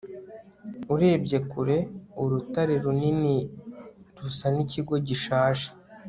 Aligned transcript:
urebye 0.93 1.37
kure, 1.51 1.77
urutare 2.21 2.75
runini 2.83 3.37
rusa 4.19 4.47
n'ikigo 4.55 4.95
gishaje 5.07 5.67